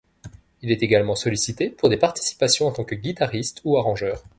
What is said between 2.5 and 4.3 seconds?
en tant que guitariste ou arrangeur.